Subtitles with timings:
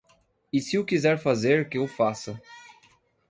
[0.51, 2.41] E se o quiser fazer que o faça.